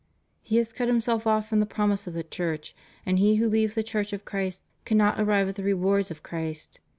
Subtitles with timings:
[0.41, 3.75] He has cut himself off from the promises of the Church, and he who leaves
[3.75, 6.79] the Church of Christ cannot arrive at the rewards of Christ.